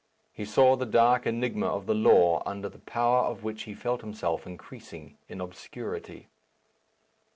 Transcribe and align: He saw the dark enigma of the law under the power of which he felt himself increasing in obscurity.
He 0.33 0.45
saw 0.45 0.75
the 0.75 0.87
dark 0.87 1.27
enigma 1.27 1.67
of 1.67 1.85
the 1.85 1.93
law 1.93 2.41
under 2.43 2.67
the 2.67 2.79
power 2.79 3.19
of 3.19 3.43
which 3.43 3.65
he 3.65 3.75
felt 3.75 4.01
himself 4.01 4.47
increasing 4.47 5.19
in 5.29 5.39
obscurity. 5.39 6.27